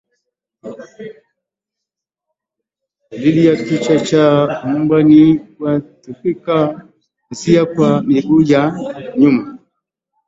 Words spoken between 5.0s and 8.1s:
ni kuathirika hisia kwa